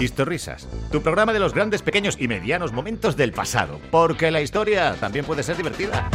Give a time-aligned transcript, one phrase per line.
[0.00, 4.94] Historrisas, tu programa de los grandes, pequeños y medianos momentos del pasado, porque la historia
[5.00, 6.08] también puede ser divertida.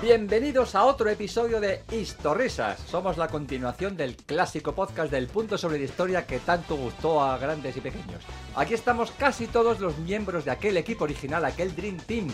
[0.00, 2.78] Bienvenidos a otro episodio de Historrisas.
[2.78, 7.36] Somos la continuación del clásico podcast del punto sobre la historia que tanto gustó a
[7.38, 8.22] grandes y pequeños.
[8.54, 12.28] Aquí estamos casi todos los miembros de aquel equipo original, aquel Dream Team,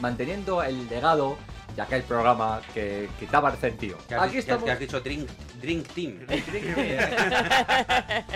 [0.00, 1.38] manteniendo el legado
[1.74, 3.98] de aquel programa que quitaba el sentido.
[4.08, 4.64] Que has, Aquí que estamos.
[4.64, 5.28] que has dicho Drink,
[5.60, 6.20] drink Team.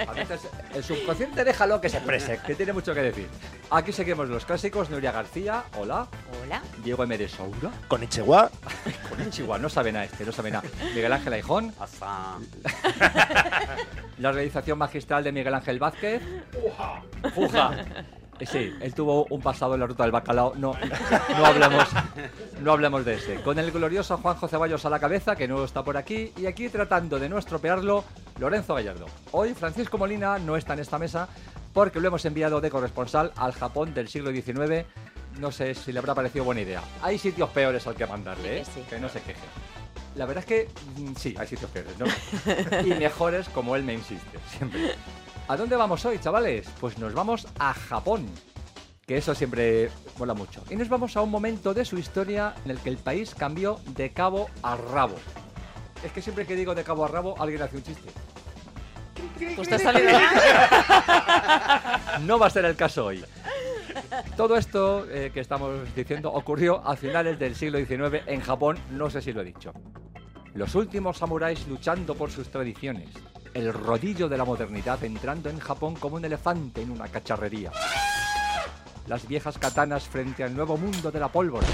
[0.06, 0.41] A veces
[0.75, 3.28] el subconsciente déjalo que se exprese, que tiene mucho que decir.
[3.70, 6.08] Aquí seguimos los clásicos, Nuria García, hola.
[6.45, 6.62] Hola.
[6.83, 7.17] Diego M.
[7.17, 7.70] de Soura.
[7.86, 8.50] Con Ichigua,
[9.08, 10.69] Con Chihuahua, no sabe nada este, no sabe nada.
[10.95, 11.73] Miguel Ángel Aijón.
[14.19, 16.23] La realización magistral de Miguel Ángel Vázquez.
[17.34, 17.73] ¡Fuja!
[17.75, 20.55] Eh, Sí, él tuvo un pasado en la ruta del bacalao.
[20.56, 20.75] No,
[21.36, 21.89] no hablemos,
[22.62, 23.36] no hablemos de ese.
[23.42, 26.69] Con el glorioso Juanjo Ceballos a la cabeza, que no está por aquí, y aquí
[26.69, 28.05] tratando de no estropearlo,
[28.39, 29.06] Lorenzo Gallardo.
[29.33, 31.28] Hoy Francisco Molina no está en esta mesa
[31.72, 34.86] porque lo hemos enviado de corresponsal al Japón del siglo XIX.
[35.39, 36.83] No sé si le habrá parecido buena idea.
[37.02, 38.64] Hay sitios peores al que mandarle, ¿eh?
[38.64, 38.86] Sí que sí.
[38.91, 39.41] que no se queje.
[40.17, 40.69] La verdad es que
[41.00, 42.06] mm, sí, hay sitios peores, ¿no?
[42.84, 44.95] y mejores como él me insiste, siempre.
[45.49, 46.69] ¿A dónde vamos hoy, chavales?
[46.79, 48.27] Pues nos vamos a Japón,
[49.07, 50.63] que eso siempre mola mucho.
[50.69, 53.81] Y nos vamos a un momento de su historia en el que el país cambió
[53.97, 55.15] de cabo a rabo.
[56.05, 58.11] Es que siempre que digo de cabo a rabo, alguien hace un chiste.
[59.57, 60.35] Pues te ha salido mal.
[62.27, 63.25] No va a ser el caso hoy.
[64.37, 69.08] Todo esto eh, que estamos diciendo ocurrió a finales del siglo XIX en Japón, no
[69.08, 69.73] sé si lo he dicho.
[70.53, 73.08] Los últimos samuráis luchando por sus tradiciones.
[73.58, 77.73] El rodillo de la modernidad entrando en Japón como un elefante en una cacharrería.
[79.08, 81.67] Las viejas katanas frente al nuevo mundo de la pólvora.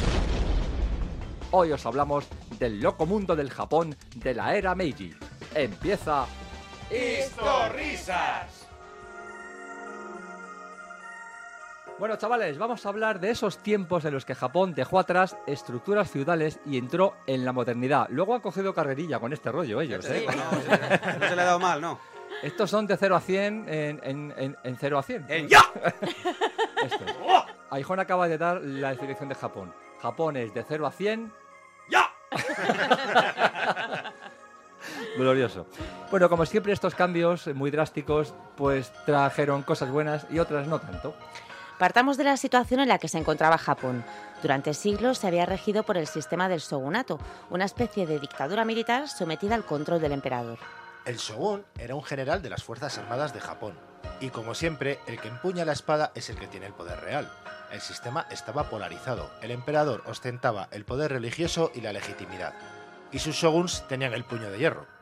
[1.50, 2.24] Hoy os hablamos
[2.58, 5.12] del loco mundo del Japón de la era Meiji.
[5.54, 6.24] Empieza
[12.04, 16.10] Bueno, chavales, vamos a hablar de esos tiempos en los que Japón dejó atrás estructuras
[16.10, 18.08] feudales y entró en la modernidad.
[18.10, 20.26] Luego han cogido carrerilla con este rollo ellos, ¿eh?
[20.26, 21.98] No, no se le ha dado mal, ¿no.
[22.42, 25.24] Estos son de 0 a 100 en, en, en, en 0 a 100.
[25.30, 25.60] En ya.
[26.84, 27.16] Esto es.
[27.70, 29.72] Aijón acaba de dar la definición de Japón.
[30.02, 31.32] Japón es de 0 a 100.
[31.88, 32.12] ¡Ya!
[35.16, 35.66] Glorioso.
[36.10, 41.14] Bueno, como siempre, estos cambios muy drásticos pues trajeron cosas buenas y otras no tanto.
[41.78, 44.04] Partamos de la situación en la que se encontraba Japón.
[44.42, 47.18] Durante siglos se había regido por el sistema del shogunato,
[47.50, 50.58] una especie de dictadura militar sometida al control del emperador.
[51.04, 53.74] el shogun era un general de las Fuerzas Armadas de Japón.
[54.20, 57.30] Y como siempre, el que empuña la espada es el que tiene el poder real.
[57.72, 59.30] El sistema estaba polarizado.
[59.42, 62.54] El emperador ostentaba el poder religioso y la legitimidad.
[63.12, 64.93] Y sus shoguns tenían el puño de hierro.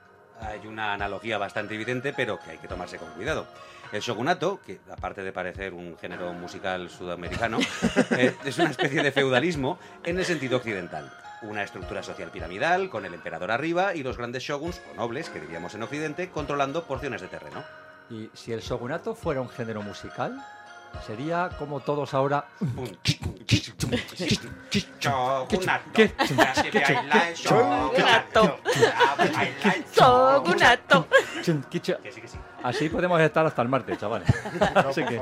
[0.42, 3.46] Hay una analogía bastante evidente, pero que hay que tomarse con cuidado.
[3.92, 7.58] El shogunato, que aparte de parecer un género musical sudamericano,
[8.16, 11.12] eh, es una especie de feudalismo en el sentido occidental.
[11.42, 15.40] Una estructura social piramidal, con el emperador arriba y los grandes shoguns, o nobles, que
[15.40, 17.62] diríamos en Occidente, controlando porciones de terreno.
[18.08, 20.42] Y si el shogunato fuera un género musical,
[21.06, 22.44] sería como todos ahora.
[32.62, 34.28] Así podemos estar hasta el martes, chavales.
[34.74, 35.16] Así que,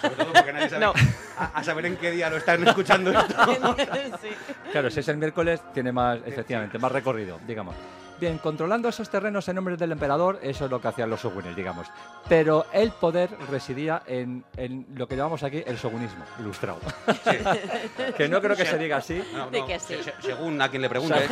[0.00, 0.92] Sobre todo porque nadie sabe No.
[1.38, 3.76] a, a saber en qué día lo están escuchando esto.
[4.20, 4.28] Sí.
[4.72, 7.74] claro, si es el miércoles, tiene más, efectivamente, más recorrido, digamos.
[8.20, 11.54] Bien, controlando esos terrenos en nombre del emperador, eso es lo que hacían los shogunes,
[11.54, 11.86] digamos.
[12.28, 16.80] Pero el poder residía en, en lo que llamamos aquí el shogunismo, ilustrado.
[18.16, 19.22] que no creo que se diga así.
[19.32, 19.94] No, De no, que sí.
[19.94, 21.16] se- se- según a quien le pregunte.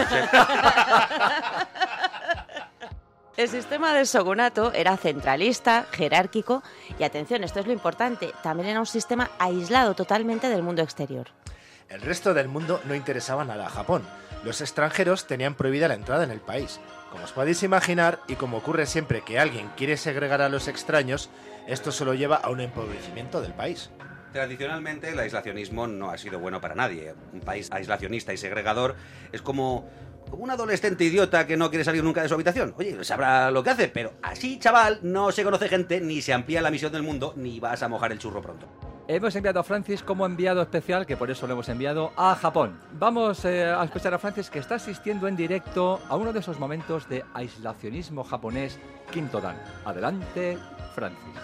[3.37, 6.63] El sistema del shogunato era centralista, jerárquico
[6.99, 11.27] y atención, esto es lo importante, también era un sistema aislado totalmente del mundo exterior.
[11.91, 14.03] El resto del mundo no interesaba nada a Japón.
[14.45, 16.81] Los extranjeros tenían prohibida la entrada en el país.
[17.11, 21.31] Como os podéis imaginar, y como ocurre siempre que alguien quiere segregar a los extraños,
[21.67, 23.91] esto solo lleva a un empobrecimiento del país.
[24.33, 27.15] Tradicionalmente el aislacionismo no ha sido bueno para nadie.
[27.33, 28.95] Un país aislacionista y segregador
[29.33, 29.89] es como,
[30.31, 32.75] como un adolescente idiota que no quiere salir nunca de su habitación.
[32.77, 36.61] Oye, sabrá lo que hace, pero así, chaval, no se conoce gente, ni se amplía
[36.61, 38.69] la misión del mundo, ni vas a mojar el churro pronto.
[39.09, 42.77] Hemos enviado a Francis como enviado especial, que por eso lo hemos enviado a Japón.
[42.99, 46.59] Vamos eh, a escuchar a Francis que está asistiendo en directo a uno de esos
[46.59, 48.81] momentos de aislacionismo japonés
[49.13, 49.63] quinto dan.
[49.85, 50.59] Adelante,
[50.97, 51.37] Francis.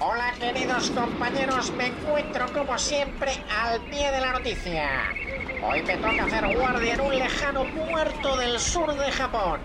[0.00, 4.88] Hola queridos compañeros, me encuentro como siempre al pie de la noticia.
[5.68, 9.60] Hoy me toca hacer guardia en un lejano puerto del sur de Japón.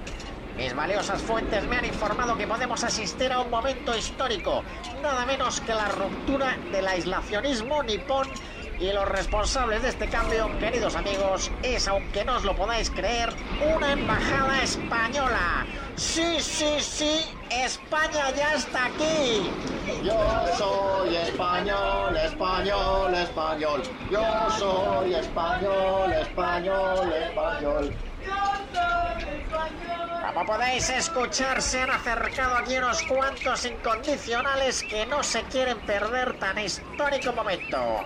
[0.57, 4.63] Mis valiosas fuentes me han informado que podemos asistir a un momento histórico,
[5.01, 8.27] nada menos que la ruptura del aislacionismo nipón
[8.79, 13.33] y los responsables de este cambio, queridos amigos, es, aunque no os lo podáis creer,
[13.77, 15.65] una embajada española.
[15.95, 19.51] Sí, sí, sí, España ya está aquí.
[20.03, 23.83] Yo soy español, español, español.
[24.09, 28.12] Yo soy español, español, español.
[30.33, 36.33] Como podéis escuchar, se han acercado aquí unos cuantos incondicionales que no se quieren perder
[36.39, 38.03] tan histórico momento.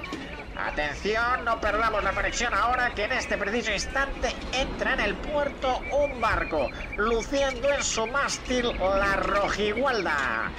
[0.57, 5.81] Atención, no perdamos la conexión ahora que en este preciso instante entra en el puerto
[5.91, 10.51] un barco, luciendo en su mástil la rojigualda.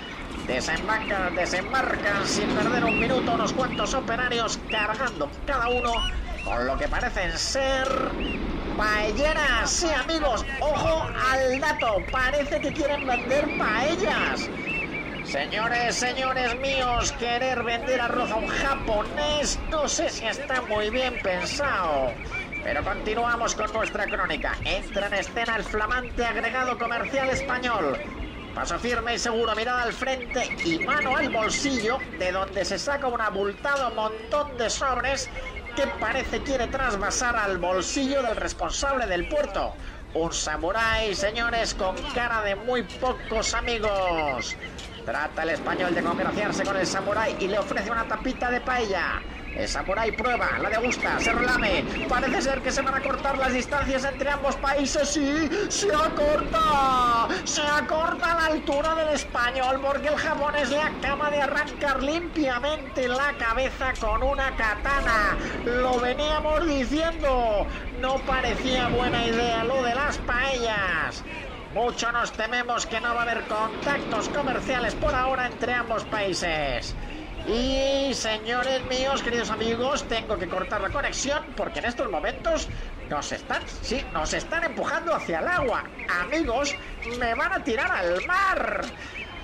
[0.46, 5.92] Desembarcan, desembarcan sin perder un minuto unos cuantos operarios cargando cada uno
[6.44, 7.88] con lo que parecen ser
[8.78, 9.70] paelleras.
[9.70, 14.48] Sí, amigos, ojo al dato, parece que quieren vender paellas.
[15.24, 21.18] Señores, señores míos, querer vender arroz a un japonés no sé si está muy bien
[21.22, 22.12] pensado.
[22.64, 24.56] Pero continuamos con nuestra crónica.
[24.64, 27.98] Entra en escena el flamante agregado comercial español.
[28.54, 33.06] Paso firme y seguro, mirada al frente y mano al bolsillo, de donde se saca
[33.06, 35.28] un abultado montón de sobres
[35.78, 39.76] que parece quiere trasvasar al bolsillo del responsable del puerto.
[40.14, 44.56] Un samurái, señores, con cara de muy pocos amigos.
[45.04, 49.22] Trata el español de congraciarse con el samurái y le ofrece una tapita de paella.
[49.58, 51.84] El samurái prueba, la degusta, se relame.
[52.08, 55.08] Parece ser que se van a cortar las distancias entre ambos países.
[55.08, 57.26] Sí, se acorta.
[57.42, 63.32] Se acorta la altura del español porque el japonés le acaba de arrancar limpiamente la
[63.36, 65.36] cabeza con una katana.
[65.64, 67.66] Lo veníamos diciendo.
[68.00, 71.24] No parecía buena idea lo de las paellas.
[71.74, 76.94] Mucho nos tememos que no va a haber contactos comerciales por ahora entre ambos países.
[77.48, 82.68] Y señores míos, queridos amigos, tengo que cortar la conexión porque en estos momentos
[83.08, 85.82] nos están, sí, nos están empujando hacia el agua.
[86.08, 86.76] Amigos,
[87.18, 88.84] me van a tirar al mar.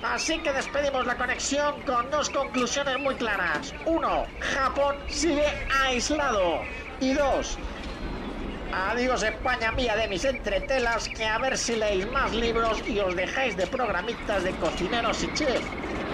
[0.03, 3.73] Así que despedimos la conexión con dos conclusiones muy claras.
[3.85, 5.47] Uno, Japón sigue
[5.81, 6.61] aislado.
[6.99, 7.57] Y dos,
[8.71, 13.15] Adiós España mía de mis entretelas, que a ver si leéis más libros y os
[13.15, 15.65] dejáis de programitas de cocineros y chef,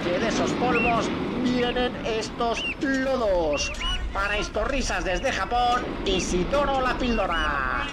[0.03, 1.09] que de esos polvos
[1.41, 3.71] vienen estos lodos.
[4.13, 4.35] Para
[4.65, 7.87] risas desde Japón, Isidoro la píldora.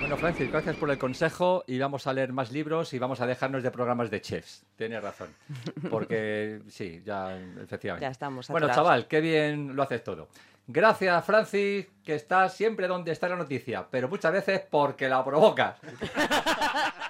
[0.00, 3.26] Bueno, Francis, gracias por el consejo y vamos a leer más libros y vamos a
[3.26, 4.64] dejarnos de programas de chefs.
[4.76, 5.28] Tienes razón.
[5.90, 8.04] Porque sí, ya, efectivamente.
[8.04, 8.48] Ya estamos.
[8.48, 10.28] Bueno, chaval, qué bien lo haces todo.
[10.66, 15.76] Gracias, Francis, que estás siempre donde está la noticia, pero muchas veces porque la provocas.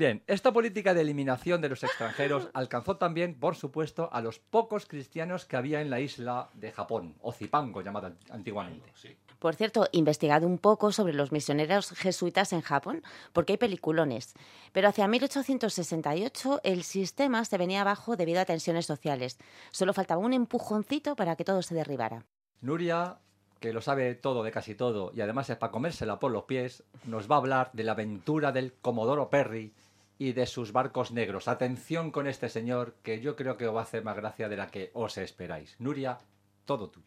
[0.00, 4.86] Bien, esta política de eliminación de los extranjeros alcanzó también, por supuesto, a los pocos
[4.86, 8.90] cristianos que había en la isla de Japón, o Zipango llamada antiguamente.
[9.38, 13.02] Por cierto, investigado un poco sobre los misioneros jesuitas en Japón,
[13.34, 14.32] porque hay peliculones.
[14.72, 19.36] Pero hacia 1868 el sistema se venía abajo debido a tensiones sociales.
[19.70, 22.24] Solo faltaba un empujoncito para que todo se derribara.
[22.62, 23.18] Nuria,
[23.60, 26.84] que lo sabe todo de casi todo y además es para comérsela por los pies,
[27.04, 29.74] nos va a hablar de la aventura del Comodoro Perry
[30.20, 31.48] y de sus barcos negros.
[31.48, 34.56] Atención con este señor, que yo creo que os va a hacer más gracia de
[34.58, 35.76] la que os esperáis.
[35.78, 36.18] Nuria,
[36.66, 37.00] todo tú.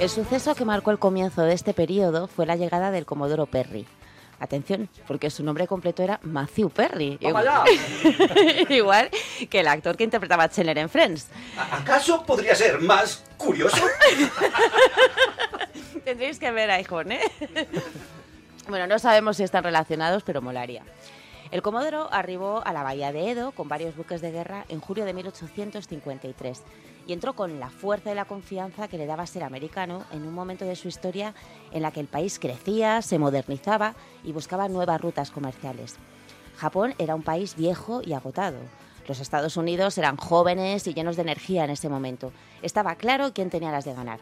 [0.00, 3.86] El suceso que marcó el comienzo de este periodo fue la llegada del Comodoro Perry.
[4.40, 7.18] Atención, porque su nombre completo era Matthew Perry.
[7.20, 7.64] ¡Vamos allá!
[8.70, 9.10] Igual
[9.50, 11.28] que el actor que interpretaba a Chandler en Friends.
[11.70, 13.76] ¿Acaso podría ser más curioso?
[16.04, 17.20] Tendréis que ver a Ijón, ¿eh?
[18.66, 20.84] bueno, no sabemos si están relacionados, pero molaría.
[21.50, 25.04] El Comodoro arribó a la bahía de Edo con varios buques de guerra en julio
[25.04, 26.62] de 1853
[27.10, 30.32] y entró con la fuerza y la confianza que le daba ser americano en un
[30.32, 31.34] momento de su historia
[31.72, 35.96] en la que el país crecía, se modernizaba y buscaba nuevas rutas comerciales.
[36.56, 38.58] Japón era un país viejo y agotado.
[39.08, 42.30] Los Estados Unidos eran jóvenes y llenos de energía en ese momento.
[42.62, 44.20] Estaba claro quién tenía las de ganar.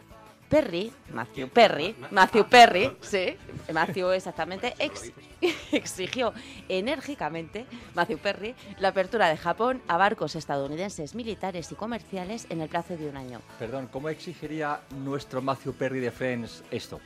[0.49, 3.37] Perry, Matthew Perry, Matthew Perry, sí,
[3.71, 5.11] Matthew exactamente, ex-
[5.71, 6.33] exigió
[6.67, 12.69] enérgicamente, Matthew Perry, la apertura de Japón a barcos estadounidenses militares y comerciales en el
[12.69, 13.41] plazo de un año.
[13.59, 16.99] Perdón, ¿cómo exigiría nuestro Matthew Perry de Friends esto?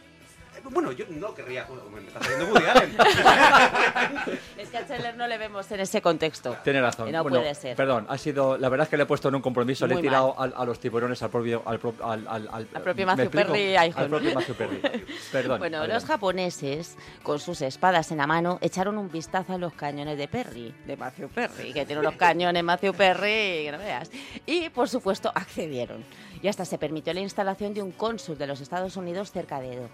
[0.72, 1.68] Bueno, yo no querría...
[1.94, 2.98] Me está saliendo Woody Allen.
[4.58, 6.56] Es que a Scheller no le vemos en ese contexto.
[6.64, 7.12] Tiene razón.
[7.12, 7.76] No Bueno, puede ser.
[7.76, 8.58] Perdón, ha sido.
[8.58, 10.64] La verdad es que le he puesto en un compromiso, le he tirado al- a,
[10.66, 11.62] los tiburones al propio.
[11.66, 13.30] Al, pro- al, al, al- Al propio ¿me Matthew?
[13.32, 13.76] Perry.
[13.76, 14.82] Al propio Matthew Perry.
[15.32, 15.60] Perdón.
[15.60, 20.18] Bueno, los japoneses, con sus espadas en la mano, echaron un vistazo a los cañones
[20.18, 24.10] de Perry, de Matthew Perry, que tiene unos cañones Matthew Perry, que no veas.
[24.46, 26.04] Y, por supuesto, accedieron.
[26.42, 29.74] Y hasta se permitió la instalación de un cónsul de los Estados Unidos cerca de
[29.74, 29.90] Edo.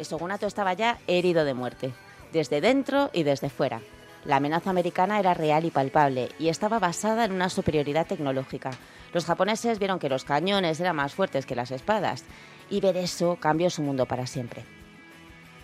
[0.00, 1.92] El shogunato estaba ya herido de muerte,
[2.32, 3.82] desde dentro y desde fuera.
[4.24, 8.70] La amenaza americana era real y palpable y estaba basada en una superioridad tecnológica.
[9.12, 12.24] Los japoneses vieron que los cañones eran más fuertes que las espadas
[12.70, 14.64] y ver eso cambió su mundo para siempre.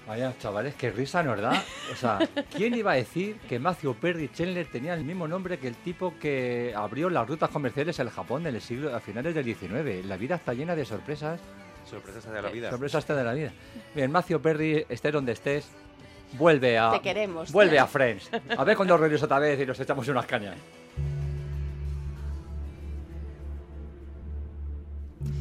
[0.07, 1.65] Vaya, chavales, qué risa, ¿no verdad?
[1.91, 2.19] O sea,
[2.55, 6.13] ¿quién iba a decir que Matthew Perry Chandler tenía el mismo nombre que el tipo
[6.21, 10.05] que abrió las rutas comerciales el Japón en el siglo, a finales del XIX?
[10.05, 11.41] La vida está llena de sorpresas.
[11.89, 12.71] Sorpresas de la vida.
[12.71, 13.53] Sorpresas está de la vida.
[13.95, 15.69] Bien, Matthew Perry, estés donde estés,
[16.33, 16.91] vuelve a.
[16.91, 17.53] Te queremos.
[17.53, 18.31] Vuelve a Friends.
[18.57, 20.57] A ver cuando regreso otra vez y nos echamos unas cañas.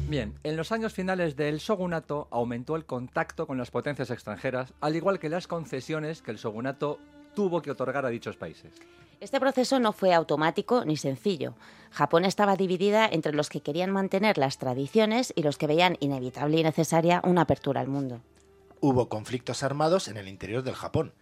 [0.08, 4.94] Bien, en los años finales del shogunato aumentó el contacto con las potencias extranjeras, al
[4.94, 7.00] igual que las concesiones que el shogunato
[7.36, 8.72] tuvo que otorgar a dichos países.
[9.20, 11.54] Este proceso no fue automático ni sencillo.
[11.90, 16.58] Japón estaba dividida entre los que querían mantener las tradiciones y los que veían inevitable
[16.58, 18.20] y necesaria una apertura al mundo.
[18.80, 21.12] Hubo conflictos armados en el interior del Japón,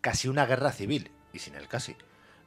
[0.00, 1.96] casi una guerra civil, y sin el casi.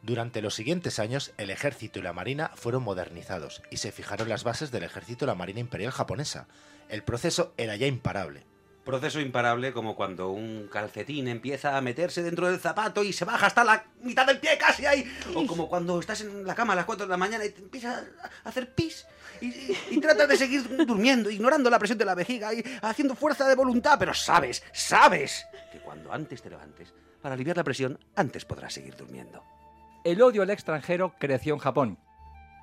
[0.03, 4.43] Durante los siguientes años, el ejército y la marina fueron modernizados y se fijaron las
[4.43, 6.47] bases del ejército y la marina imperial japonesa.
[6.89, 8.45] El proceso era ya imparable.
[8.87, 13.47] Proceso imparable como cuando un calcetín empieza a meterse dentro del zapato y se baja
[13.47, 15.05] hasta la mitad del pie casi ahí.
[15.35, 17.61] O como cuando estás en la cama a las 4 de la mañana y te
[17.61, 18.05] empiezas
[18.43, 19.05] a hacer pis
[19.41, 23.13] y, y- y tratas de seguir durmiendo, ignorando la presión de la vejiga y haciendo
[23.13, 23.97] fuerza de voluntad.
[23.99, 28.95] Pero sabes, sabes que cuando antes te levantes, para aliviar la presión, antes podrás seguir
[28.95, 29.43] durmiendo.
[30.05, 31.99] El odio al extranjero creció en Japón.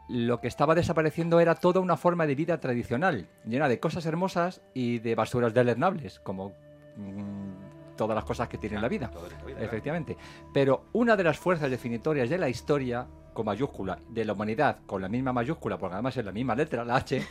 [0.08, 4.60] Lo que estaba desapareciendo era toda una forma de vida tradicional, llena de cosas hermosas
[4.74, 6.52] y de basuras deleznables, como
[6.96, 9.10] mm, todas las cosas que tiene la vida.
[9.10, 9.58] Claro.
[9.58, 10.16] Efectivamente.
[10.52, 15.00] Pero una de las fuerzas definitorias de la historia, con mayúscula, de la humanidad, con
[15.00, 17.26] la misma mayúscula, porque además es la misma letra, la H,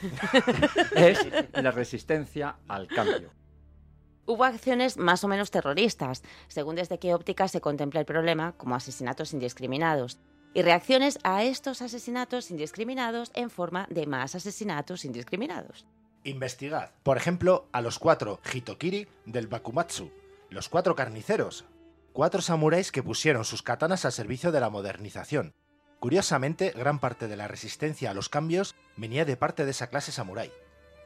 [0.95, 3.31] es la resistencia al cambio.
[4.25, 8.73] Hubo acciones más o menos terroristas, según desde qué óptica se contempla el problema, como
[8.73, 10.17] asesinatos indiscriminados,
[10.53, 15.85] y reacciones a estos asesinatos indiscriminados en forma de más asesinatos indiscriminados.
[16.23, 20.11] Investigad, por ejemplo, a los cuatro Hitokiri del Bakumatsu,
[20.49, 21.65] los cuatro carniceros,
[22.13, 25.53] cuatro samuráis que pusieron sus katanas al servicio de la modernización.
[25.99, 30.11] Curiosamente, gran parte de la resistencia a los cambios venía de parte de esa clase
[30.11, 30.51] samurái.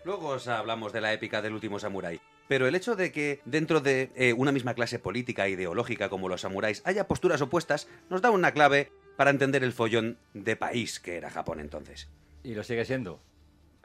[0.04, 2.22] Luego os hablamos de la épica del último samurái.
[2.48, 6.30] Pero el hecho de que dentro de eh, una misma clase política e ideológica como
[6.30, 11.02] los samuráis haya posturas opuestas nos da una clave para entender el follón de país
[11.02, 12.08] que era Japón entonces.
[12.44, 13.20] Y lo sigue siendo.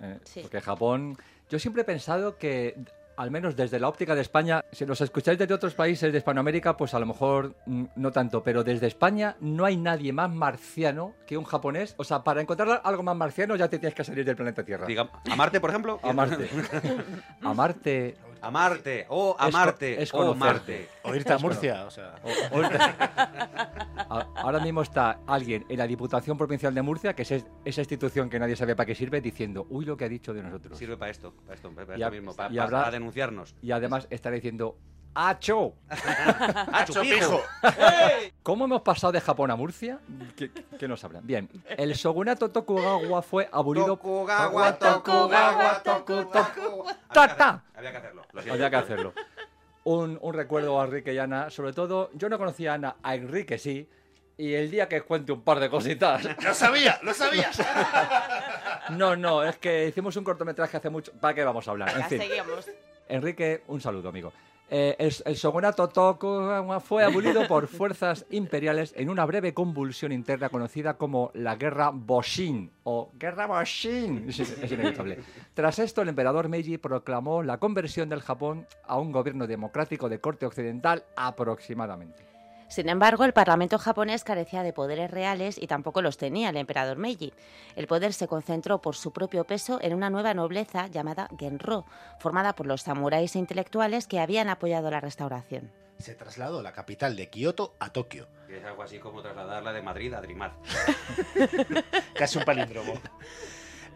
[0.01, 0.41] Eh, Sí.
[0.43, 1.17] Porque Japón.
[1.51, 2.77] Yo siempre he pensado que,
[3.17, 6.77] al menos desde la óptica de España, si los escucháis desde otros países de Hispanoamérica,
[6.77, 11.15] pues a lo mejor mm, no tanto, pero desde España no hay nadie más marciano
[11.27, 11.95] que un japonés.
[11.99, 14.87] O sea, para encontrar algo más marciano ya te tienes que salir del planeta Tierra.
[14.87, 15.99] Diga, ¿A Marte, por ejemplo?
[16.03, 16.49] A Marte.
[17.43, 18.17] a Marte.
[18.43, 20.35] A Marte, o a Marte, es o.
[20.35, 20.89] Marte.
[21.05, 22.15] O irte a Murcia, o sea.
[22.53, 22.63] o- o-
[24.19, 27.81] A- Ahora mismo está alguien en la Diputación Provincial de Murcia, que es es- esa
[27.83, 30.77] institución que nadie sabe para qué sirve, diciendo, uy, lo que ha dicho de nosotros.
[30.77, 33.55] Sirve para esto, para esto, para Y esto mismo, para, y habrá- para denunciarnos.
[33.63, 34.77] Y además estará diciendo,
[35.15, 35.75] ¡Acho!
[35.91, 37.43] ¡Ah, chupijo!
[38.43, 39.99] ¿Cómo hemos pasado de Japón a Murcia?
[40.37, 41.27] ¿Qué, qué nos hablan?
[41.27, 43.87] Bien, el shogunato Tokugawa fue abolido...
[43.87, 46.85] Tokugawa, Tokugawa, Toku, Toku.
[47.13, 47.65] ¡Ta, ta!
[47.75, 48.23] Había que hacerlo.
[48.51, 49.13] Había que hacerlo.
[49.85, 53.15] Un, un recuerdo a Enrique y Ana, sobre todo, yo no conocía a Ana, a
[53.15, 53.89] Enrique sí,
[54.39, 56.25] y el día que os cuente un par de cositas...
[56.43, 56.99] ¡Lo sabía!
[57.03, 57.51] ¡Lo sabía!
[58.91, 61.13] No, no, es que hicimos un cortometraje hace mucho...
[61.13, 61.89] ¿Para qué vamos a hablar?
[61.97, 62.19] En fin.
[62.19, 62.69] seguimos.
[63.09, 64.33] Enrique, un saludo, amigo.
[64.75, 70.97] Eh, el, shogunato Tokugawa fue abolido por fuerzas imperiales en una breve convulsión interna conocida
[70.97, 74.29] como la Guerra Boshin o Guerra Boshin.
[74.31, 75.19] Es inevitable.
[75.53, 80.21] Tras esto, el emperador Meiji proclamó la conversión del Japón a un gobierno democrático de
[80.21, 82.32] corte occidental aproximadamente.
[82.73, 86.97] Sin embargo, el Parlamento japonés carecía de poderes reales y tampoco los tenía el emperador
[86.97, 87.35] Meiji.
[87.77, 91.85] El poder se concentró por su propio peso en una nueva nobleza llamada Genro,
[92.19, 95.71] formada por los samuráis e intelectuales que habían apoyado la restauración.
[95.99, 98.27] Se trasladó la capital de Kioto a Tokio.
[98.49, 100.55] Es algo así como trasladarla de Madrid a Drimar.
[102.15, 102.95] Casi un palíndromo.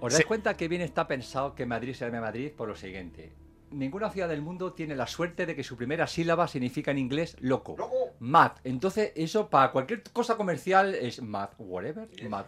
[0.00, 3.45] ¿Os dais cuenta que bien está pensado que Madrid se llame Madrid por lo siguiente?
[3.70, 7.36] Ninguna ciudad del mundo tiene la suerte de que su primera sílaba significa en inglés
[7.40, 7.76] loco.
[8.20, 8.52] Mad.
[8.64, 12.08] Entonces, eso para cualquier cosa comercial es mad, whatever.
[12.28, 12.46] Mad.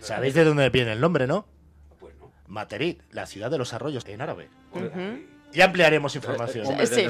[0.00, 1.46] ¿Sabéis de dónde viene el nombre, no?
[1.98, 2.30] Pues no.
[2.46, 4.48] Materit, la ciudad de los arroyos en árabe.
[5.52, 6.66] Ya ampliaremos información.
[6.66, 7.06] Hombre, Sí.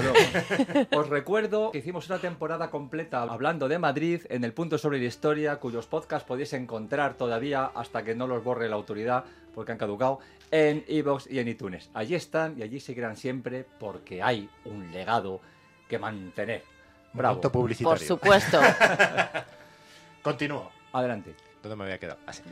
[0.97, 5.07] Os recuerdo que hicimos una temporada completa hablando de Madrid en el punto sobre la
[5.07, 9.25] historia, cuyos podcasts podéis encontrar todavía hasta que no los borre la autoridad,
[9.55, 11.91] porque han caducado, en iVoox y en iTunes.
[11.95, 15.41] Allí están y allí seguirán siempre porque hay un legado
[15.89, 16.63] que mantener.
[17.13, 17.41] Bravo.
[17.41, 18.61] Por supuesto.
[20.23, 20.71] Continúo.
[20.93, 21.35] Adelante.
[21.63, 22.21] ¿Dónde me había quedado?
[22.27, 22.43] Así.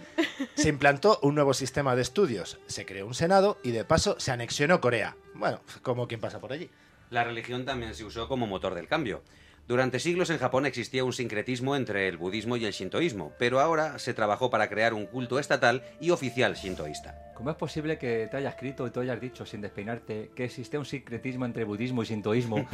[0.54, 4.32] Se implantó un nuevo sistema de estudios, se creó un senado y de paso se
[4.32, 5.16] anexionó Corea.
[5.34, 6.68] Bueno, como quien pasa por allí.
[7.10, 9.22] La religión también se usó como motor del cambio.
[9.66, 13.98] Durante siglos en Japón existía un sincretismo entre el budismo y el shintoísmo, pero ahora
[13.98, 17.32] se trabajó para crear un culto estatal y oficial shintoísta.
[17.34, 20.78] ¿Cómo es posible que te hayas escrito y te hayas dicho sin despeinarte que existe
[20.78, 22.64] un sincretismo entre budismo y sintoísmo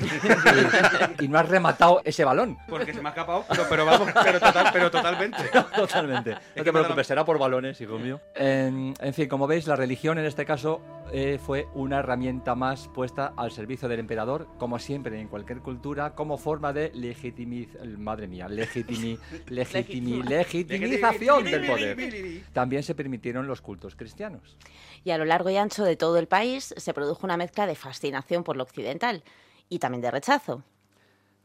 [1.18, 2.58] y, y no has rematado ese balón?
[2.68, 5.38] Porque se me ha escapado, pero, pero vamos, pero, total, pero totalmente.
[5.74, 6.32] Totalmente.
[6.32, 8.20] No que te preocupes, será por balones, hijo mío.
[8.34, 10.80] En, en fin, como veis, la religión en este caso
[11.14, 16.14] eh, fue una herramienta más puesta al servicio del emperador, como siempre en cualquier cultura,
[16.14, 22.42] como forma de legitimizar, madre mía, legitimi, legitimi, legitimización del poder.
[22.52, 24.56] También se permitieron los cultos cristianos.
[25.04, 27.74] Y a lo largo y ancho de todo el país se produjo una mezcla de
[27.74, 29.22] fascinación por lo occidental
[29.68, 30.64] y también de rechazo.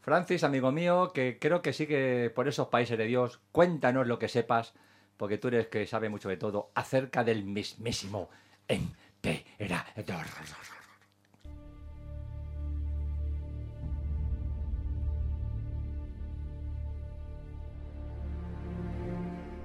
[0.00, 4.28] Francis, amigo mío, que creo que sigue por esos países de Dios, cuéntanos lo que
[4.28, 4.72] sepas,
[5.16, 8.30] porque tú eres que sabe mucho de todo, acerca del mismísimo
[8.68, 9.04] emperador.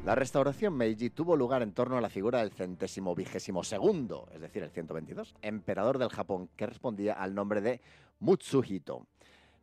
[0.05, 4.41] La restauración Meiji tuvo lugar en torno a la figura del centésimo vigésimo segundo, es
[4.41, 7.79] decir, el 122, emperador del Japón, que respondía al nombre de
[8.19, 9.07] Mutsuhito.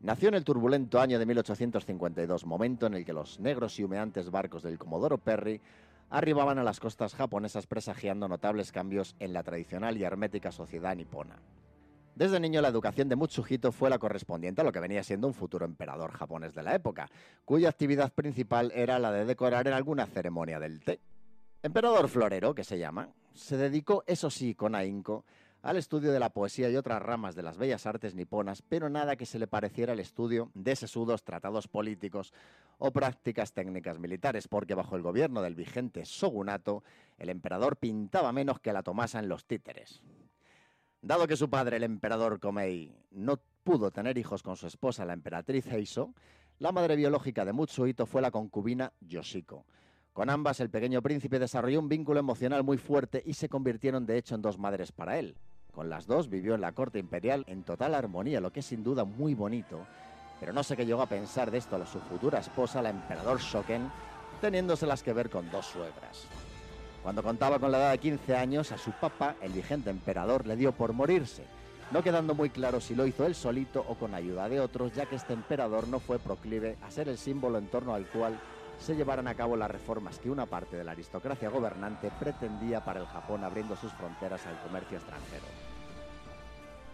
[0.00, 4.30] Nació en el turbulento año de 1852, momento en el que los negros y humeantes
[4.30, 5.60] barcos del Comodoro Perry
[6.08, 11.36] arribaban a las costas japonesas presagiando notables cambios en la tradicional y hermética sociedad nipona.
[12.14, 15.34] Desde niño la educación de Mutsuhito fue la correspondiente a lo que venía siendo un
[15.34, 17.08] futuro emperador japonés de la época,
[17.44, 21.00] cuya actividad principal era la de decorar en alguna ceremonia del té.
[21.62, 25.24] Emperador florero, que se llama, se dedicó, eso sí, con ahínco,
[25.62, 29.16] al estudio de la poesía y otras ramas de las bellas artes niponas, pero nada
[29.16, 32.32] que se le pareciera al estudio de sesudos tratados políticos
[32.78, 36.82] o prácticas técnicas militares, porque bajo el gobierno del vigente shogunato,
[37.18, 40.02] el emperador pintaba menos que la tomasa en los títeres.
[41.02, 45.14] Dado que su padre, el emperador Komei, no pudo tener hijos con su esposa, la
[45.14, 46.12] emperatriz Heiso,
[46.58, 49.64] la madre biológica de Mutsuhito fue la concubina Yoshiko.
[50.12, 54.18] Con ambas, el pequeño príncipe desarrolló un vínculo emocional muy fuerte y se convirtieron de
[54.18, 55.36] hecho en dos madres para él.
[55.72, 58.82] Con las dos vivió en la corte imperial en total armonía, lo que es sin
[58.84, 59.86] duda muy bonito,
[60.38, 63.40] pero no sé qué llegó a pensar de esto a su futura esposa, la emperador
[63.40, 63.90] Shoken,
[64.42, 66.26] teniéndoselas que ver con dos suegras.
[67.02, 70.56] Cuando contaba con la edad de 15 años, a su papá, el vigente emperador, le
[70.56, 71.44] dio por morirse,
[71.90, 75.06] no quedando muy claro si lo hizo él solito o con ayuda de otros, ya
[75.06, 78.38] que este emperador no fue proclive a ser el símbolo en torno al cual
[78.78, 83.00] se llevaran a cabo las reformas que una parte de la aristocracia gobernante pretendía para
[83.00, 85.46] el Japón abriendo sus fronteras al comercio extranjero.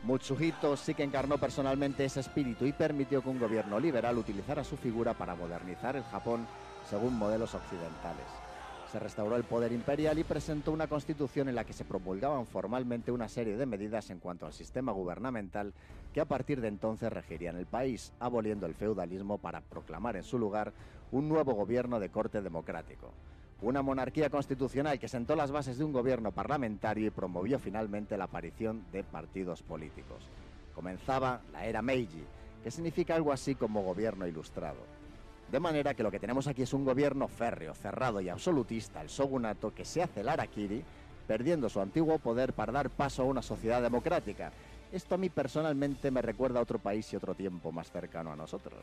[0.03, 4.77] Mutsuhito sí que encarnó personalmente ese espíritu y permitió que un gobierno liberal utilizara su
[4.77, 6.47] figura para modernizar el Japón
[6.88, 8.46] según modelos occidentales.
[8.92, 13.11] Se restauró el poder imperial y presentó una constitución en la que se promulgaban formalmente
[13.11, 15.72] una serie de medidas en cuanto al sistema gubernamental
[16.14, 20.38] que a partir de entonces regirían el país, aboliendo el feudalismo para proclamar en su
[20.38, 20.72] lugar
[21.11, 23.12] un nuevo gobierno de corte democrático.
[23.61, 28.25] Una monarquía constitucional que sentó las bases de un gobierno parlamentario y promovió finalmente la
[28.25, 30.29] aparición de partidos políticos.
[30.75, 32.22] Comenzaba la era Meiji,
[32.62, 34.79] que significa algo así como gobierno ilustrado.
[35.51, 39.09] De manera que lo que tenemos aquí es un gobierno férreo, cerrado y absolutista, el
[39.09, 40.83] shogunato, que se hace el harakiri,
[41.27, 44.53] perdiendo su antiguo poder para dar paso a una sociedad democrática,
[44.93, 48.37] Esto a mí personalmente me recuerda a otro país y otro tiempo más cercano a
[48.37, 48.81] nosotros.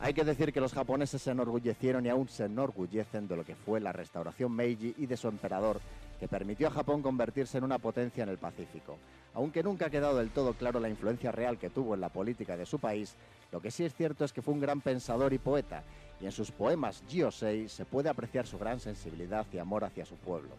[0.00, 3.54] Hay que decir que los japoneses se enorgullecieron y aún se enorgullecen de lo que
[3.54, 5.80] fue la restauración Meiji y de su emperador,
[6.22, 8.96] que permitió a Japón convertirse en una potencia en el Pacífico.
[9.34, 12.56] Aunque nunca ha quedado del todo claro la influencia real que tuvo en la política
[12.56, 13.16] de su país,
[13.50, 15.82] lo que sí es cierto es que fue un gran pensador y poeta,
[16.20, 20.14] y en sus poemas Jiyosei se puede apreciar su gran sensibilidad y amor hacia su
[20.14, 20.50] pueblo.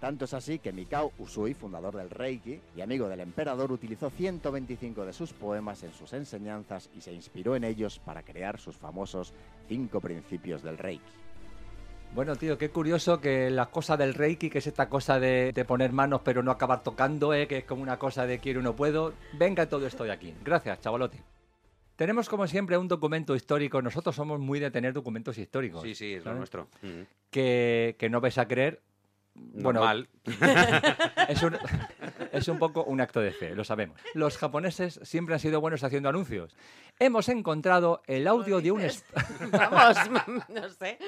[0.00, 5.04] Tanto es así que Mikao Usui, fundador del Reiki y amigo del emperador, utilizó 125
[5.04, 9.32] de sus poemas en sus enseñanzas y se inspiró en ellos para crear sus famosos
[9.68, 11.27] cinco principios del Reiki.
[12.14, 15.64] Bueno, tío, qué curioso que la cosa del Reiki, que es esta cosa de, de
[15.64, 17.46] poner manos pero no acabar tocando, ¿eh?
[17.46, 20.34] que es como una cosa de quiero y no puedo, venga todo esto de aquí.
[20.44, 21.22] Gracias, chavalote.
[21.98, 23.82] Tenemos como siempre un documento histórico.
[23.82, 25.82] Nosotros somos muy de tener documentos históricos.
[25.82, 26.68] Sí, sí, es lo nuestro.
[26.80, 27.02] Mm.
[27.28, 28.80] Que, que no vais a creer.
[29.38, 29.82] Bueno,
[31.28, 31.56] es un,
[32.32, 34.00] es un poco un acto de fe, lo sabemos.
[34.14, 36.54] Los japoneses siempre han sido buenos haciendo anuncios.
[36.98, 38.82] Hemos encontrado el audio de un...
[39.52, 39.96] Vamos,
[40.48, 40.98] no sé.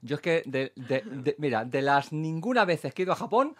[0.00, 3.16] Yo es que, de, de- de- mira, de las ninguna veces que he ido a
[3.16, 3.56] Japón,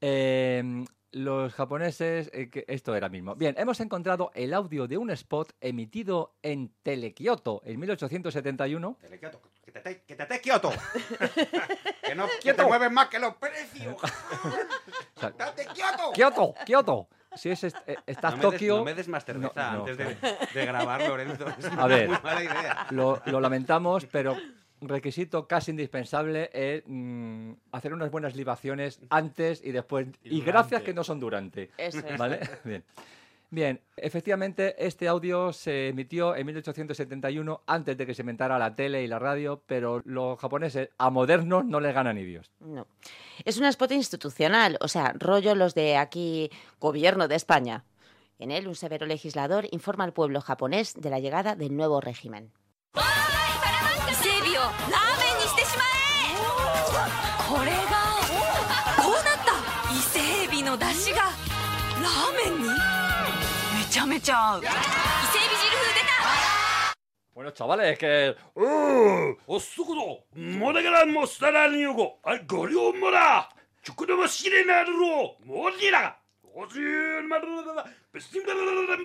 [0.00, 3.34] eh, los japoneses, eh, que esto era mismo.
[3.34, 8.96] Bien, hemos encontrado el audio de un spot emitido en Telekioto en 1871.
[9.00, 10.70] Telequioto, que te, te- que te estés quieto.
[12.02, 12.62] que no que Quieto.
[12.62, 13.96] te mueves más que los precios.
[15.16, 16.12] ¡Estate quieto!
[16.14, 17.08] Kioto, Kioto.
[17.34, 19.72] Si es, est- eh, estás no me des- Tokio, no me des más cerveza No,
[19.72, 20.16] no, antes de,
[20.52, 21.46] de grabar, Lorenzo.
[21.58, 22.08] Es A ver.
[22.08, 22.86] muy mala idea.
[22.90, 24.36] lo, lo lamentamos, pero
[24.82, 30.08] requisito casi indispensable es mm, hacer unas buenas libaciones antes y después.
[30.24, 31.70] Y Y, gracias que no son durante.
[31.78, 32.18] Eso es.
[32.18, 32.40] ¿Vale?
[32.64, 32.84] Bien.
[33.52, 39.02] Bien, efectivamente, este audio se emitió en 1871 antes de que se inventara la tele
[39.02, 42.50] y la radio, pero los japoneses a modernos no les ganan ni Dios.
[42.60, 42.86] No.
[43.44, 46.48] Es un spot institucional, o sea, rollo los de aquí,
[46.80, 47.84] gobierno de España.
[48.38, 52.52] En él, un severo legislador informa al pueblo japonés de la llegada del nuevo régimen.
[63.91, 64.79] ちゃめちゃ合う伊勢海老
[65.57, 66.17] 汁風出た
[67.33, 68.35] Bueno, chavales, que
[69.47, 73.49] おっそこどもだからもしたらによごあごりょうもら
[73.83, 76.17] ちょくでもしれなるろもりら
[76.53, 78.97] おじゅうまるらべしんだらららららら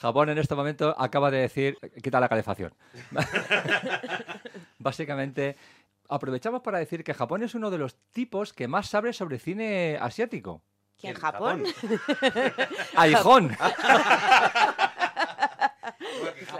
[0.00, 2.74] Japón en este momento acaba de decir, quita la calefacción.
[4.78, 5.56] Básicamente,
[6.08, 9.98] aprovechamos para decir que Japón es uno de los tipos que más sabe sobre cine
[10.00, 10.62] asiático.
[10.99, 11.63] ¿Quién, En Japón?
[12.95, 13.57] ¡Aijón!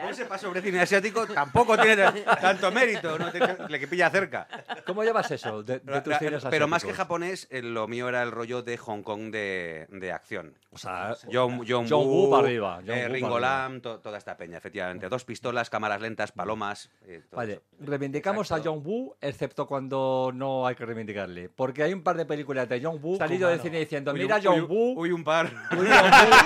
[0.09, 2.05] Japón sepa sobre cine asiático tampoco tiene
[2.41, 3.29] tanto mérito, no
[3.67, 4.47] le que pilla cerca.
[4.85, 8.23] ¿Cómo llevas eso de, de tus cines Pero más que japonés, eh, lo mío era
[8.23, 10.53] el rollo de Hong Kong de, de acción.
[10.71, 13.63] O sea, John, John, John Woo Woo, para arriba, John eh, Woo Ringo para arriba.
[13.69, 15.09] Lam, to- toda esta peña, efectivamente.
[15.09, 16.89] Dos pistolas, cámaras lentas, palomas.
[17.07, 17.61] eh, Vale, eso.
[17.79, 18.71] reivindicamos a Exacto.
[18.75, 21.49] John Woo, excepto cuando no hay que reivindicarle.
[21.49, 24.35] Porque hay un par de películas de John Woo salido del cine diciendo, Uy, mira
[24.37, 25.45] uy, John uy, Woo, Uy, un par.
[25.71, 26.39] uy, John Woo".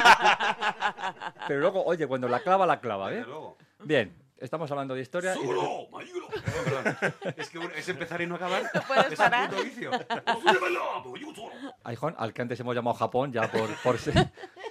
[1.47, 3.15] Pero luego, oye, cuando la clava, la clava, ¿eh?
[3.17, 3.57] Desde luego.
[3.85, 5.35] Bien, estamos hablando de historia.
[5.35, 6.27] ¡Mayuro!
[7.37, 8.63] Es que es empezar y no acabar.
[8.87, 9.49] Puedes es parar.
[9.49, 9.91] Un puto vicio.
[9.91, 11.25] ¡Pues
[11.83, 13.69] Aijón, pues al que antes hemos llamado Japón, ya por,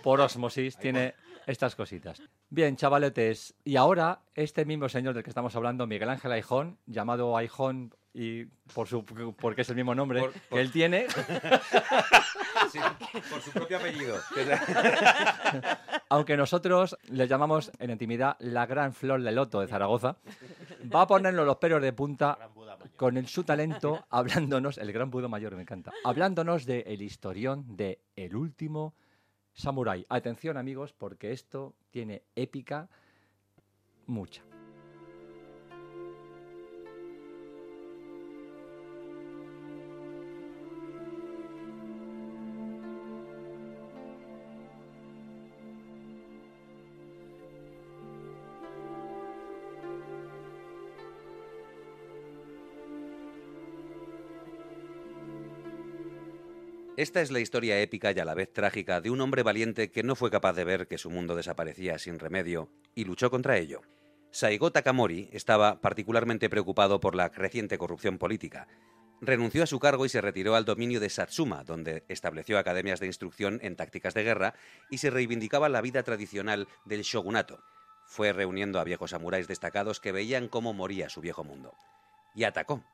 [0.02, 1.14] por, osmosis, tiene
[1.46, 2.22] estas cositas.
[2.50, 7.36] Bien, chavaletes, y ahora este mismo señor del que estamos hablando, Miguel Ángel Aijón, llamado
[7.36, 8.44] Aijón y
[8.74, 9.04] por su,
[9.38, 11.06] porque es el mismo nombre Por- que por- él tiene,
[12.70, 12.78] Sí,
[13.30, 14.16] por su propio apellido.
[16.08, 20.16] aunque nosotros le llamamos en intimidad la gran flor de loto de Zaragoza,
[20.94, 22.38] va a ponernos los pelos de punta
[22.96, 27.76] con el, su talento, hablándonos, el gran Budo Mayor me encanta, hablándonos de el historión
[27.76, 28.94] de El último
[29.54, 30.06] Samurai.
[30.08, 32.88] Atención amigos, porque esto tiene épica
[34.06, 34.42] mucha.
[57.02, 60.04] Esta es la historia épica y a la vez trágica de un hombre valiente que
[60.04, 63.82] no fue capaz de ver que su mundo desaparecía sin remedio y luchó contra ello.
[64.30, 68.68] Saigo Takamori estaba particularmente preocupado por la creciente corrupción política.
[69.20, 73.08] Renunció a su cargo y se retiró al dominio de Satsuma, donde estableció academias de
[73.08, 74.54] instrucción en tácticas de guerra
[74.88, 77.64] y se reivindicaba la vida tradicional del shogunato.
[78.06, 81.74] Fue reuniendo a viejos samuráis destacados que veían cómo moría su viejo mundo.
[82.36, 82.84] Y atacó.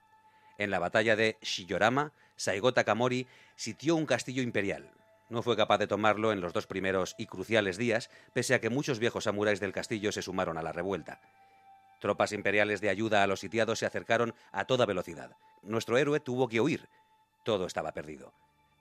[0.57, 4.93] En la batalla de Shiyorama Saigo Takamori sitió un castillo imperial.
[5.29, 8.71] No fue capaz de tomarlo en los dos primeros y cruciales días, pese a que
[8.71, 11.21] muchos viejos samuráis del castillo se sumaron a la revuelta.
[12.01, 15.33] Tropas imperiales de ayuda a los sitiados se acercaron a toda velocidad.
[15.63, 16.89] Nuestro héroe tuvo que huir.
[17.45, 18.33] Todo estaba perdido.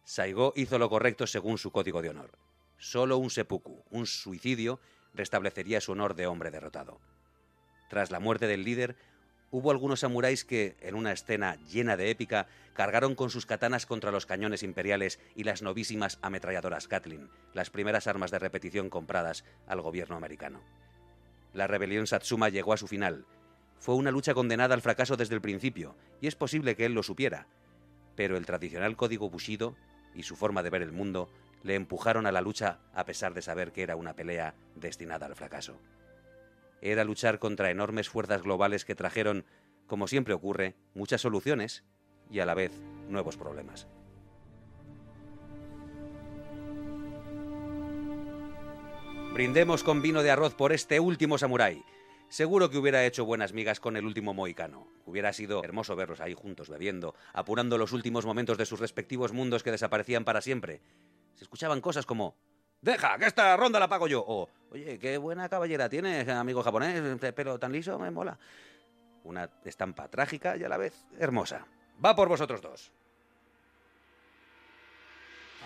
[0.03, 2.37] Saigo hizo lo correcto según su código de honor.
[2.77, 4.79] Solo un seppuku, un suicidio,
[5.15, 7.01] restablecería su honor de hombre derrotado.
[7.89, 8.95] Tras la muerte del líder,
[9.51, 14.11] hubo algunos samuráis que, en una escena llena de épica, cargaron con sus katanas contra
[14.11, 19.81] los cañones imperiales y las novísimas ametralladoras Katlin, las primeras armas de repetición compradas al
[19.81, 20.61] gobierno americano.
[21.53, 23.25] La rebelión Satsuma llegó a su final.
[23.79, 27.03] Fue una lucha condenada al fracaso desde el principio, y es posible que él lo
[27.03, 27.47] supiera.
[28.15, 29.75] Pero el tradicional código Bushido
[30.13, 31.29] y su forma de ver el mundo
[31.63, 35.35] le empujaron a la lucha a pesar de saber que era una pelea destinada al
[35.35, 35.79] fracaso.
[36.81, 39.45] Era luchar contra enormes fuerzas globales que trajeron,
[39.87, 41.83] como siempre ocurre, muchas soluciones
[42.29, 42.71] y a la vez
[43.09, 43.87] nuevos problemas.
[49.33, 51.83] Brindemos con vino de arroz por este último samurái.
[52.29, 54.87] Seguro que hubiera hecho buenas migas con el último mohicano.
[55.05, 59.63] Hubiera sido hermoso verlos ahí juntos bebiendo, apurando los últimos momentos de sus respectivos mundos
[59.63, 60.81] que desaparecían para siempre.
[61.35, 62.35] Se escuchaban cosas como
[62.81, 64.23] Deja, que esta ronda la pago yo.
[64.25, 67.01] O, oye, qué buena caballera tienes, amigo japonés,
[67.33, 68.37] pelo tan liso, me mola.
[69.23, 71.65] Una estampa trágica y a la vez hermosa.
[72.03, 72.91] Va por vosotros dos.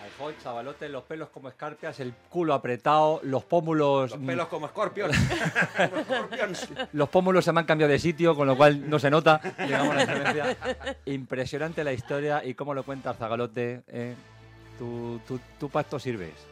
[0.02, 4.10] Ay, chavalote, los pelos como escarpias, el culo apretado, los pómulos...
[4.10, 5.12] Los pelos como escorpión.
[6.92, 9.94] los pómulos se me han cambiado de sitio, con lo cual no se nota, digamos,
[9.94, 10.56] la.
[11.04, 13.84] Impresionante la historia y cómo lo cuentas, Zagalote.
[13.86, 14.16] ¿eh?
[14.76, 16.51] ¿Tu, tu, tu pacto sirves?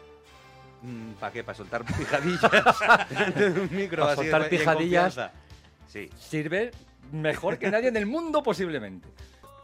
[1.19, 1.45] ¿Para qué?
[1.45, 2.43] ¿Para soltar pijadillas?
[3.37, 5.19] un micro Para así soltar pijadillas.
[5.89, 6.09] Sí.
[6.19, 6.71] Sirve
[7.13, 9.09] mejor que nadie en el mundo posiblemente.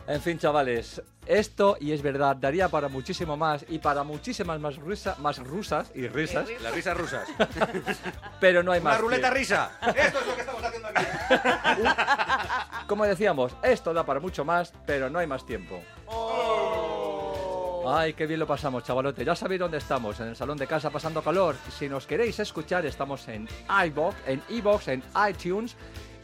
[0.09, 4.77] En fin, chavales, esto, y es verdad, daría para muchísimo más y para muchísimas más,
[4.77, 7.27] rusa- más rusas y risas, Las risas rusas.
[8.41, 8.93] pero no hay más.
[8.95, 9.39] Una ruleta tiempo.
[9.39, 9.71] risa.
[9.97, 11.05] Esto es lo que estamos haciendo aquí.
[12.87, 15.83] Como decíamos, esto da para mucho más, pero no hay más tiempo.
[17.89, 19.25] Ay, qué bien lo pasamos, chavalote.
[19.25, 21.55] Ya sabéis dónde estamos, en el salón de casa pasando calor.
[21.71, 23.49] Si nos queréis escuchar, estamos en
[23.87, 25.77] iVoox, en iVoox, en iTunes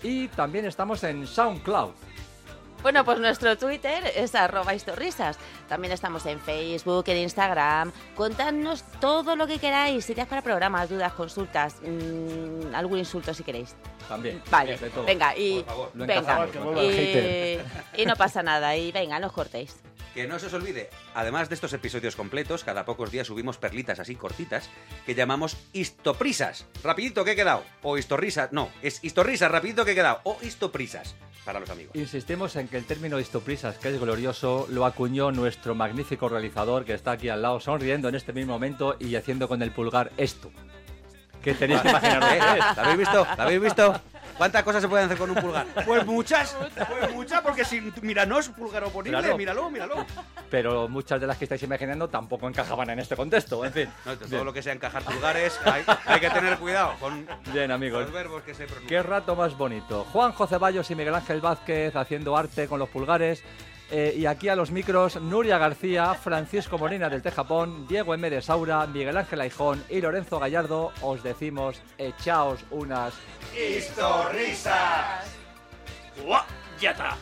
[0.02, 1.92] y también estamos en SoundCloud.
[2.82, 5.38] Bueno, pues nuestro Twitter es arroba historrisas.
[5.68, 7.92] También estamos en Facebook, en Instagram.
[8.16, 13.76] Contadnos todo lo que queráis, ideas para programas, dudas, consultas, mm, algún insulto si queréis.
[14.08, 14.42] También.
[14.50, 15.04] Vale, todo.
[15.04, 15.90] venga, y, Por favor.
[15.94, 17.66] Lo venga, encajamos, que vuelva el hater.
[17.96, 19.76] y, y no pasa nada, y venga, no os cortéis.
[20.12, 23.98] Que no se os olvide, además de estos episodios completos, cada pocos días subimos perlitas
[23.98, 24.68] así cortitas
[25.06, 26.66] que llamamos histoprisas.
[26.82, 27.64] Rapidito que he quedado.
[27.82, 28.52] O historrisas.
[28.52, 30.20] No, es historrisas, rapidito que he quedado.
[30.24, 31.94] O histoprisas para los amigos.
[31.94, 36.94] Insistimos en que el término histoprisas, que es glorioso, lo acuñó nuestro magnífico realizador que
[36.94, 40.50] está aquí al lado, sonriendo en este mismo momento y haciendo con el pulgar esto.
[41.42, 42.22] ¿Qué tenéis que imaginar?
[42.22, 42.58] ¿Eh?
[42.58, 43.24] ¿La habéis visto?
[43.24, 44.00] ¿La habéis visto?
[44.38, 45.66] ¿Cuántas cosas se pueden hacer con un pulgar?
[45.86, 46.56] Pues muchas,
[46.98, 49.36] pues muchas, porque si, mira, no es un pulgar oponible, Míralo.
[49.38, 50.06] míralo, míralo.
[50.50, 53.88] Pero muchas de las que estáis imaginando tampoco encajaban en este contexto, en fin.
[54.04, 54.44] No, todo Bien.
[54.44, 58.02] lo que sea encajar pulgares, hay, hay que tener cuidado con Bien, amigos.
[58.02, 58.88] los verbos que se pronuncian.
[58.88, 60.04] Qué rato más bonito.
[60.12, 63.42] Juan José Ceballos y Miguel Ángel Vázquez haciendo arte con los pulgares.
[63.94, 68.30] Eh, y aquí a los micros, Nuria García, Francisco Molina del Tejapón, Diego M.
[68.30, 73.12] de Saura, Miguel Ángel Aijón y Lorenzo Gallardo, os decimos, echaos unas
[73.54, 75.36] ¡Historrisas!
[76.24, 76.42] ¡Guau!
[76.80, 77.18] ¡Ya está!